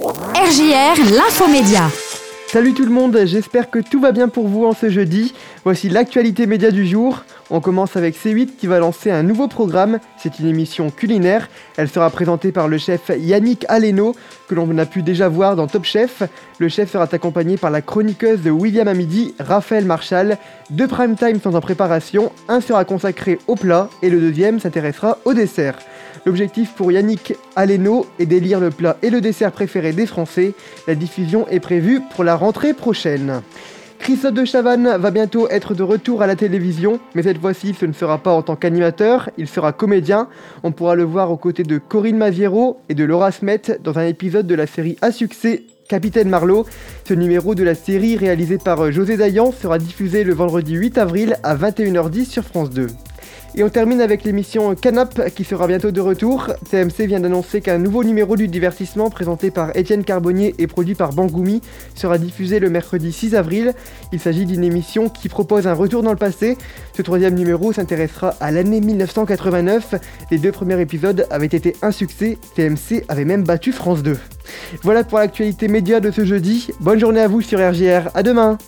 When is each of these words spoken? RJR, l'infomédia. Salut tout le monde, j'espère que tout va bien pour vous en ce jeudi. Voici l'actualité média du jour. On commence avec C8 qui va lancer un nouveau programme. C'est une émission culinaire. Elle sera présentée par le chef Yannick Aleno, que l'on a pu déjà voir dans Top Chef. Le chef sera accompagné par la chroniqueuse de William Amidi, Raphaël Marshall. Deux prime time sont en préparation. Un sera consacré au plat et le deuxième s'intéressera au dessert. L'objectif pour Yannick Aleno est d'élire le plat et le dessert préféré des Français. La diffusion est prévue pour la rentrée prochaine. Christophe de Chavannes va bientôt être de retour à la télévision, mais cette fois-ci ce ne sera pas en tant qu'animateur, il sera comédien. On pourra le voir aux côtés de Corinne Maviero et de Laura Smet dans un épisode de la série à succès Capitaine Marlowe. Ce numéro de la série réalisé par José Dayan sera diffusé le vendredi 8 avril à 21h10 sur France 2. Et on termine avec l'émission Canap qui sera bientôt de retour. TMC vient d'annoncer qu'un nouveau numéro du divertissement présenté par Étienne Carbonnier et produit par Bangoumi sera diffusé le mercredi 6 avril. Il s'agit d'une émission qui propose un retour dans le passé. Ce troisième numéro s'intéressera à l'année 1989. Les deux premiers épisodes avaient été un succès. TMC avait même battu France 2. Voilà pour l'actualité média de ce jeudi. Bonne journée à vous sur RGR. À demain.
RJR, 0.00 1.16
l'infomédia. 1.16 1.90
Salut 2.46 2.72
tout 2.72 2.84
le 2.84 2.90
monde, 2.90 3.18
j'espère 3.24 3.68
que 3.68 3.80
tout 3.80 4.00
va 4.00 4.12
bien 4.12 4.28
pour 4.28 4.46
vous 4.46 4.64
en 4.64 4.72
ce 4.72 4.90
jeudi. 4.90 5.34
Voici 5.64 5.88
l'actualité 5.88 6.46
média 6.46 6.70
du 6.70 6.86
jour. 6.86 7.24
On 7.50 7.60
commence 7.60 7.96
avec 7.96 8.16
C8 8.16 8.56
qui 8.56 8.68
va 8.68 8.78
lancer 8.78 9.10
un 9.10 9.24
nouveau 9.24 9.48
programme. 9.48 9.98
C'est 10.16 10.38
une 10.38 10.46
émission 10.46 10.90
culinaire. 10.90 11.48
Elle 11.76 11.88
sera 11.88 12.10
présentée 12.10 12.52
par 12.52 12.68
le 12.68 12.78
chef 12.78 13.10
Yannick 13.18 13.66
Aleno, 13.68 14.14
que 14.48 14.54
l'on 14.54 14.78
a 14.78 14.86
pu 14.86 15.02
déjà 15.02 15.28
voir 15.28 15.56
dans 15.56 15.66
Top 15.66 15.84
Chef. 15.84 16.22
Le 16.58 16.68
chef 16.68 16.92
sera 16.92 17.08
accompagné 17.10 17.56
par 17.56 17.70
la 17.70 17.82
chroniqueuse 17.82 18.42
de 18.42 18.50
William 18.50 18.86
Amidi, 18.86 19.34
Raphaël 19.40 19.84
Marshall. 19.84 20.38
Deux 20.70 20.86
prime 20.86 21.16
time 21.16 21.40
sont 21.40 21.56
en 21.56 21.60
préparation. 21.60 22.30
Un 22.48 22.60
sera 22.60 22.84
consacré 22.84 23.40
au 23.48 23.56
plat 23.56 23.90
et 24.02 24.10
le 24.10 24.20
deuxième 24.20 24.60
s'intéressera 24.60 25.18
au 25.24 25.34
dessert. 25.34 25.76
L'objectif 26.26 26.74
pour 26.74 26.92
Yannick 26.92 27.34
Aleno 27.56 28.06
est 28.18 28.26
d'élire 28.26 28.60
le 28.60 28.70
plat 28.70 28.96
et 29.02 29.10
le 29.10 29.20
dessert 29.20 29.52
préféré 29.52 29.92
des 29.92 30.06
Français. 30.06 30.54
La 30.86 30.94
diffusion 30.94 31.46
est 31.48 31.60
prévue 31.60 32.00
pour 32.14 32.24
la 32.24 32.36
rentrée 32.36 32.74
prochaine. 32.74 33.42
Christophe 33.98 34.34
de 34.34 34.44
Chavannes 34.44 34.96
va 34.96 35.10
bientôt 35.10 35.48
être 35.48 35.74
de 35.74 35.82
retour 35.82 36.22
à 36.22 36.26
la 36.26 36.36
télévision, 36.36 37.00
mais 37.14 37.24
cette 37.24 37.40
fois-ci 37.40 37.74
ce 37.78 37.84
ne 37.84 37.92
sera 37.92 38.18
pas 38.18 38.32
en 38.32 38.42
tant 38.42 38.56
qu'animateur, 38.56 39.28
il 39.36 39.48
sera 39.48 39.72
comédien. 39.72 40.28
On 40.62 40.72
pourra 40.72 40.94
le 40.94 41.02
voir 41.02 41.30
aux 41.30 41.36
côtés 41.36 41.64
de 41.64 41.78
Corinne 41.78 42.16
Maviero 42.16 42.80
et 42.88 42.94
de 42.94 43.04
Laura 43.04 43.32
Smet 43.32 43.78
dans 43.82 43.98
un 43.98 44.06
épisode 44.06 44.46
de 44.46 44.54
la 44.54 44.66
série 44.66 44.96
à 45.02 45.12
succès 45.12 45.64
Capitaine 45.88 46.28
Marlowe. 46.28 46.64
Ce 47.06 47.14
numéro 47.14 47.54
de 47.54 47.64
la 47.64 47.74
série 47.74 48.16
réalisé 48.16 48.58
par 48.58 48.92
José 48.92 49.16
Dayan 49.16 49.52
sera 49.52 49.78
diffusé 49.78 50.24
le 50.24 50.34
vendredi 50.34 50.74
8 50.74 50.98
avril 50.98 51.36
à 51.42 51.56
21h10 51.56 52.24
sur 52.26 52.44
France 52.44 52.70
2. 52.70 52.86
Et 53.54 53.64
on 53.64 53.68
termine 53.70 54.00
avec 54.00 54.24
l'émission 54.24 54.74
Canap 54.74 55.30
qui 55.34 55.42
sera 55.42 55.66
bientôt 55.66 55.90
de 55.90 56.00
retour. 56.00 56.48
TMC 56.70 57.06
vient 57.06 57.20
d'annoncer 57.20 57.60
qu'un 57.60 57.78
nouveau 57.78 58.04
numéro 58.04 58.36
du 58.36 58.46
divertissement 58.46 59.10
présenté 59.10 59.50
par 59.50 59.76
Étienne 59.76 60.04
Carbonnier 60.04 60.54
et 60.58 60.66
produit 60.66 60.94
par 60.94 61.12
Bangoumi 61.12 61.60
sera 61.94 62.18
diffusé 62.18 62.60
le 62.60 62.70
mercredi 62.70 63.10
6 63.10 63.34
avril. 63.34 63.74
Il 64.12 64.20
s'agit 64.20 64.46
d'une 64.46 64.62
émission 64.62 65.08
qui 65.08 65.28
propose 65.28 65.66
un 65.66 65.74
retour 65.74 66.02
dans 66.02 66.12
le 66.12 66.16
passé. 66.16 66.56
Ce 66.96 67.02
troisième 67.02 67.34
numéro 67.34 67.72
s'intéressera 67.72 68.34
à 68.40 68.50
l'année 68.50 68.80
1989. 68.80 69.94
Les 70.30 70.38
deux 70.38 70.52
premiers 70.52 70.80
épisodes 70.80 71.26
avaient 71.30 71.46
été 71.46 71.74
un 71.82 71.90
succès. 71.90 72.38
TMC 72.54 73.04
avait 73.08 73.24
même 73.24 73.44
battu 73.44 73.72
France 73.72 74.02
2. 74.02 74.18
Voilà 74.82 75.04
pour 75.04 75.18
l'actualité 75.18 75.68
média 75.68 76.00
de 76.00 76.10
ce 76.10 76.24
jeudi. 76.24 76.68
Bonne 76.80 77.00
journée 77.00 77.20
à 77.20 77.28
vous 77.28 77.40
sur 77.40 77.58
RGR. 77.58 78.10
À 78.14 78.22
demain. 78.22 78.58